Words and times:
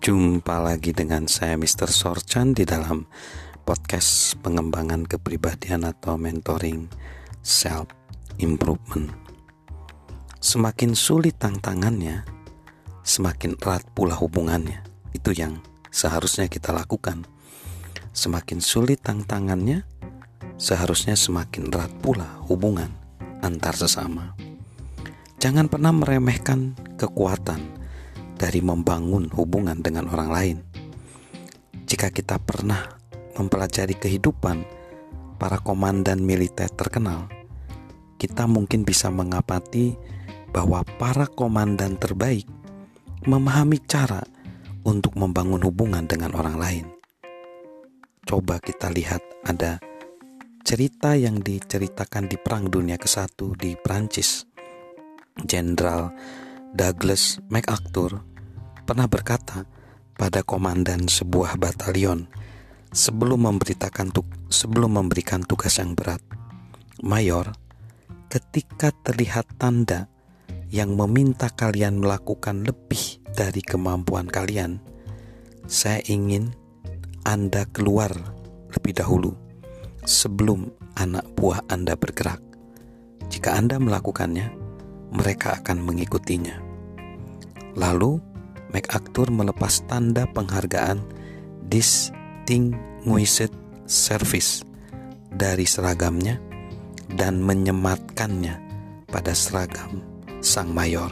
Jumpa 0.00 0.64
lagi 0.64 0.96
dengan 0.96 1.28
saya 1.28 1.60
Mr. 1.60 1.92
Sorchan 1.92 2.56
di 2.56 2.64
dalam 2.64 3.04
podcast 3.68 4.32
pengembangan 4.40 5.04
kepribadian 5.04 5.84
atau 5.84 6.16
mentoring 6.16 6.88
self 7.44 7.92
improvement. 8.40 9.12
Semakin 10.40 10.96
sulit 10.96 11.36
tantangannya, 11.36 12.24
semakin 13.04 13.60
erat 13.60 13.84
pula 13.92 14.16
hubungannya. 14.16 14.80
Itu 15.12 15.36
yang 15.36 15.60
seharusnya 15.92 16.48
kita 16.48 16.72
lakukan. 16.72 17.28
Semakin 18.16 18.64
sulit 18.64 19.04
tantangannya, 19.04 19.84
seharusnya 20.56 21.12
semakin 21.12 21.68
erat 21.68 21.92
pula 22.00 22.40
hubungan 22.48 22.88
antar 23.44 23.76
sesama. 23.76 24.32
Jangan 25.44 25.68
pernah 25.68 25.92
meremehkan 25.92 26.72
kekuatan 26.96 27.79
dari 28.40 28.64
membangun 28.64 29.28
hubungan 29.36 29.84
dengan 29.84 30.08
orang 30.08 30.30
lain. 30.32 30.56
Jika 31.84 32.08
kita 32.08 32.40
pernah 32.40 32.96
mempelajari 33.36 34.00
kehidupan 34.00 34.64
para 35.36 35.60
komandan 35.60 36.24
militer 36.24 36.72
terkenal, 36.72 37.28
kita 38.16 38.48
mungkin 38.48 38.88
bisa 38.88 39.12
mengapati 39.12 39.92
bahwa 40.56 40.80
para 40.96 41.28
komandan 41.28 42.00
terbaik 42.00 42.48
memahami 43.28 43.76
cara 43.84 44.24
untuk 44.88 45.20
membangun 45.20 45.60
hubungan 45.60 46.08
dengan 46.08 46.32
orang 46.32 46.56
lain. 46.56 46.84
Coba 48.24 48.56
kita 48.56 48.88
lihat 48.88 49.20
ada 49.44 49.76
cerita 50.64 51.12
yang 51.12 51.44
diceritakan 51.44 52.30
di 52.30 52.40
Perang 52.40 52.72
Dunia 52.72 52.96
ke-1 52.96 53.36
di 53.60 53.76
Prancis. 53.76 54.48
Jenderal 55.40 56.12
Douglas 56.70 57.42
MacArthur 57.50 58.22
pernah 58.86 59.10
berkata 59.10 59.66
pada 60.14 60.46
komandan 60.46 61.10
sebuah 61.10 61.58
batalion 61.58 62.30
sebelum 62.94 63.42
memberitakan 63.50 64.14
sebelum 64.46 64.94
memberikan 64.94 65.42
tugas 65.42 65.82
yang 65.82 65.98
berat. 65.98 66.22
Mayor, 67.02 67.50
ketika 68.30 68.94
terlihat 69.02 69.50
tanda 69.58 70.06
yang 70.70 70.94
meminta 70.94 71.50
kalian 71.50 71.98
melakukan 71.98 72.62
lebih 72.62 73.18
dari 73.34 73.66
kemampuan 73.66 74.30
kalian, 74.30 74.78
saya 75.66 75.98
ingin 76.06 76.54
Anda 77.26 77.66
keluar 77.66 78.14
lebih 78.70 78.94
dahulu 78.94 79.34
sebelum 80.06 80.70
anak 80.94 81.26
buah 81.34 81.66
Anda 81.66 81.98
bergerak. 81.98 82.38
Jika 83.26 83.58
Anda 83.58 83.82
melakukannya, 83.82 84.59
mereka 85.10 85.58
akan 85.62 85.82
mengikutinya. 85.82 86.56
Lalu, 87.78 88.18
MacArthur 88.70 89.30
melepas 89.30 89.82
tanda 89.90 90.26
penghargaan 90.30 91.02
Distinguished 91.70 93.54
Service 93.86 94.62
dari 95.30 95.66
seragamnya 95.66 96.38
dan 97.14 97.42
menyematkannya 97.42 98.58
pada 99.10 99.34
seragam 99.34 100.02
sang 100.42 100.70
mayor. 100.70 101.10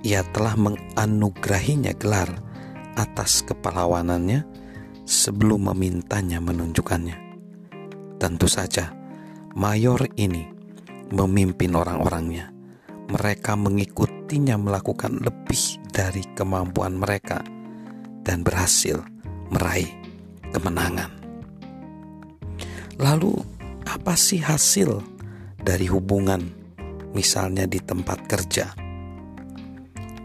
Ia 0.00 0.24
telah 0.32 0.56
menganugerahinya 0.56 1.92
gelar 1.96 2.28
atas 2.96 3.44
kepalawanannya 3.44 4.44
sebelum 5.04 5.72
memintanya 5.72 6.40
menunjukkannya. 6.40 7.16
Tentu 8.20 8.48
saja, 8.48 8.92
mayor 9.56 10.08
ini 10.16 10.48
memimpin 11.12 11.72
orang-orangnya. 11.76 12.59
Mereka 13.10 13.58
mengikutinya 13.58 14.54
melakukan 14.54 15.18
lebih 15.18 15.82
dari 15.90 16.22
kemampuan 16.38 16.94
mereka 16.94 17.42
dan 18.22 18.46
berhasil 18.46 19.02
meraih 19.50 19.90
kemenangan. 20.54 21.10
Lalu, 23.02 23.34
apa 23.82 24.14
sih 24.14 24.38
hasil 24.38 25.02
dari 25.58 25.90
hubungan, 25.90 26.54
misalnya 27.10 27.66
di 27.66 27.82
tempat 27.82 28.30
kerja? 28.30 28.70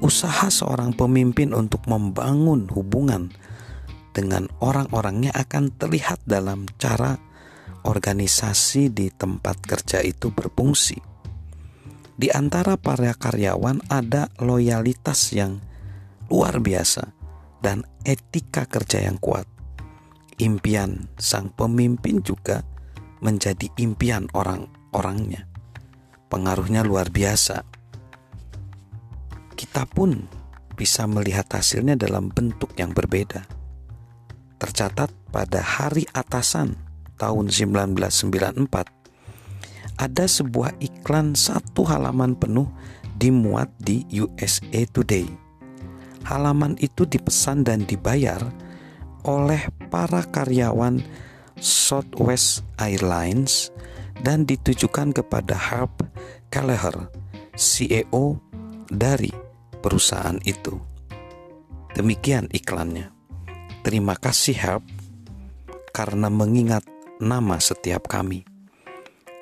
Usaha 0.05 0.53
seorang 0.53 0.93
pemimpin 0.93 1.57
untuk 1.57 1.89
membangun 1.89 2.69
hubungan 2.69 3.33
dengan 4.13 4.45
orang-orangnya 4.61 5.33
akan 5.33 5.73
terlihat 5.73 6.21
dalam 6.29 6.69
cara 6.77 7.17
organisasi 7.81 8.93
di 8.93 9.09
tempat 9.09 9.65
kerja 9.65 10.05
itu 10.05 10.29
berfungsi 10.29 11.14
di 12.15 12.31
antara 12.31 12.79
para 12.79 13.11
karyawan 13.11 13.83
ada 13.91 14.31
loyalitas 14.39 15.35
yang 15.35 15.59
luar 16.31 16.63
biasa 16.63 17.11
dan 17.59 17.83
etika 18.07 18.63
kerja 18.67 19.03
yang 19.03 19.19
kuat. 19.19 19.47
Impian 20.39 21.07
sang 21.15 21.51
pemimpin 21.55 22.19
juga 22.23 22.63
menjadi 23.23 23.71
impian 23.79 24.27
orang-orangnya. 24.35 25.47
Pengaruhnya 26.27 26.83
luar 26.83 27.07
biasa. 27.07 27.63
Kita 29.55 29.87
pun 29.87 30.27
bisa 30.75 31.07
melihat 31.07 31.47
hasilnya 31.47 31.95
dalam 31.95 32.27
bentuk 32.27 32.75
yang 32.75 32.91
berbeda. 32.91 33.47
Tercatat 34.59 35.11
pada 35.31 35.63
hari 35.63 36.03
atasan 36.11 36.75
tahun 37.15 37.47
1994 37.47 38.94
ada 39.95 40.27
sebuah 40.27 40.75
iklan 40.83 41.35
satu 41.35 41.87
halaman 41.87 42.35
penuh 42.35 42.67
dimuat 43.15 43.71
di 43.79 44.03
USA 44.11 44.83
Today. 44.91 45.27
Halaman 46.25 46.75
itu 46.81 47.05
dipesan 47.05 47.63
dan 47.63 47.85
dibayar 47.85 48.41
oleh 49.23 49.61
para 49.87 50.25
karyawan 50.25 50.99
Southwest 51.55 52.65
Airlines 52.81 53.71
dan 54.19 54.43
ditujukan 54.43 55.15
kepada 55.15 55.55
Herb 55.55 55.93
Kelleher, 56.51 57.07
CEO 57.55 58.41
dari 58.91 59.31
perusahaan 59.79 60.39
itu. 60.43 60.75
Demikian 61.95 62.51
iklannya. 62.51 63.13
Terima 63.85 64.17
kasih 64.17 64.57
Herb 64.57 64.83
karena 65.95 66.27
mengingat 66.27 66.83
nama 67.21 67.61
setiap 67.61 68.09
kami 68.11 68.54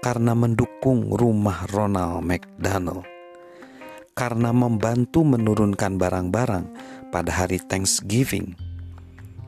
karena 0.04 0.36
mendukung 0.36 1.16
rumah 1.16 1.64
Ronald 1.72 2.28
McDonald, 2.28 3.08
karena 4.12 4.52
membantu 4.52 5.24
menurunkan 5.24 5.96
barang-barang 5.96 6.66
pada 7.08 7.32
hari 7.32 7.64
Thanksgiving, 7.64 8.52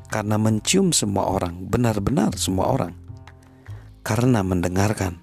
karena 0.07 0.39
mencium 0.39 0.95
semua 0.95 1.27
orang, 1.27 1.67
benar-benar 1.67 2.39
semua 2.39 2.71
orang, 2.71 2.95
karena 4.07 4.47
mendengarkan, 4.47 5.19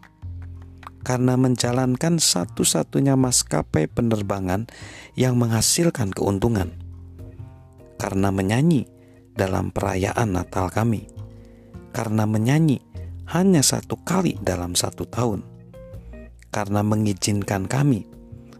karena 1.00 1.40
menjalankan 1.40 2.20
satu-satunya 2.20 3.16
maskapai 3.16 3.88
penerbangan 3.88 4.68
yang 5.16 5.40
menghasilkan 5.40 6.12
keuntungan, 6.12 6.76
karena 7.96 8.28
menyanyi 8.28 8.84
dalam 9.32 9.72
perayaan 9.72 10.36
Natal 10.36 10.68
kami, 10.68 11.08
karena 11.96 12.28
menyanyi 12.28 12.91
hanya 13.32 13.64
satu 13.64 13.96
kali 14.04 14.36
dalam 14.44 14.76
satu 14.76 15.08
tahun 15.08 15.40
karena 16.52 16.84
mengizinkan 16.84 17.64
kami 17.64 18.04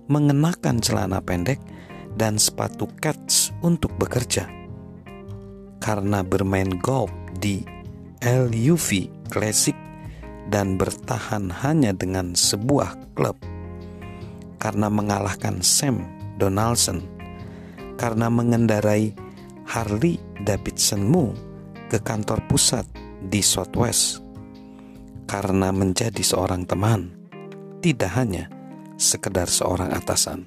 mengenakan 0.09 0.81
celana 0.81 1.21
pendek 1.21 1.61
dan 2.17 2.41
sepatu 2.41 2.89
cats 2.97 3.53
untuk 3.61 3.93
bekerja. 4.01 4.49
Karena 5.77 6.25
bermain 6.25 6.73
golf 6.81 7.13
di 7.37 7.61
LUV 8.25 9.13
Classic 9.29 9.77
dan 10.49 10.81
bertahan 10.81 11.53
hanya 11.65 11.93
dengan 11.93 12.33
sebuah 12.33 13.13
klub. 13.13 13.37
Karena 14.57 14.89
mengalahkan 14.89 15.61
Sam 15.61 16.01
Donaldson. 16.41 17.05
Karena 18.01 18.33
mengendarai 18.33 19.13
Harley 19.69 20.17
Davidsonmu 20.43 21.35
ke 21.93 21.99
kantor 22.01 22.41
pusat 22.49 22.87
di 23.21 23.45
Southwest 23.45 24.22
karena 25.27 25.71
menjadi 25.71 26.23
seorang 26.23 26.67
teman, 26.67 27.13
tidak 27.83 28.11
hanya 28.15 28.47
sekedar 28.97 29.51
seorang 29.51 29.91
atasan. 29.91 30.47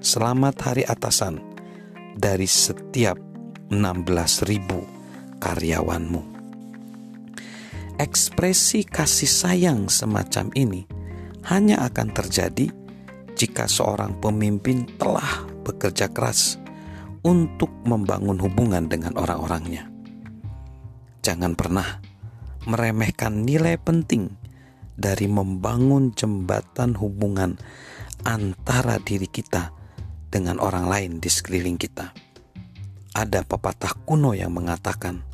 Selamat 0.00 0.56
hari 0.64 0.84
atasan 0.86 1.42
dari 2.16 2.48
setiap 2.48 3.18
16.000 3.68 5.40
karyawanmu. 5.42 6.22
Ekspresi 8.00 8.88
kasih 8.88 9.28
sayang 9.28 9.92
semacam 9.92 10.48
ini 10.56 10.88
hanya 11.52 11.84
akan 11.84 12.08
terjadi 12.16 12.72
jika 13.36 13.68
seorang 13.68 14.16
pemimpin 14.20 14.88
telah 14.96 15.44
bekerja 15.64 16.08
keras 16.08 16.56
untuk 17.20 17.68
membangun 17.84 18.40
hubungan 18.40 18.88
dengan 18.88 19.16
orang-orangnya. 19.20 19.88
Jangan 21.20 21.52
pernah 21.52 22.00
meremehkan 22.68 23.44
nilai 23.44 23.80
penting 23.80 24.32
dari 25.00 25.24
membangun 25.28 26.12
jembatan 26.12 26.92
hubungan 26.96 27.56
antara 28.24 29.00
diri 29.00 29.24
kita 29.24 29.72
dengan 30.28 30.60
orang 30.60 30.86
lain 30.86 31.12
di 31.18 31.28
sekeliling 31.32 31.80
kita. 31.80 32.12
Ada 33.16 33.42
pepatah 33.42 33.96
kuno 34.06 34.36
yang 34.36 34.54
mengatakan, 34.54 35.24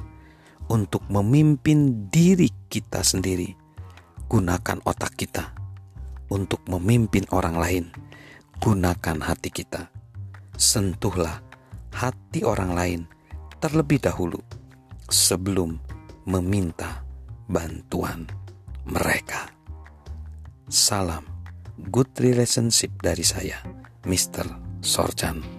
untuk 0.67 1.07
memimpin 1.07 2.11
diri 2.11 2.51
kita 2.71 3.07
sendiri, 3.07 3.55
gunakan 4.27 4.83
otak 4.83 5.15
kita. 5.15 5.55
Untuk 6.27 6.67
memimpin 6.67 7.23
orang 7.31 7.55
lain, 7.55 7.85
gunakan 8.59 9.23
hati 9.23 9.55
kita. 9.55 9.95
Sentuhlah 10.59 11.39
hati 11.95 12.43
orang 12.43 12.75
lain 12.75 13.01
terlebih 13.63 14.03
dahulu 14.03 14.43
sebelum 15.07 15.79
meminta 16.27 17.06
bantuan 17.47 18.27
mereka. 18.87 19.51
Salam 20.67 21.23
good 21.91 22.11
relationship 22.19 22.91
dari 22.99 23.23
saya, 23.23 23.61
Mr. 24.07 24.47
Sorjan. 24.83 25.56